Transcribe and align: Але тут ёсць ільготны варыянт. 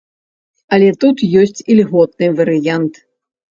Але 0.77 0.87
тут 1.03 1.17
ёсць 1.43 1.63
ільготны 1.75 2.33
варыянт. 2.43 2.93